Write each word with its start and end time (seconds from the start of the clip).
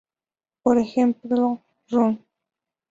Por 0.63 0.79
ejemplo, 0.79 1.61
"Run! 1.91 2.25